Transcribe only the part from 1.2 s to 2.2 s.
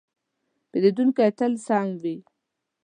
تل سم وي.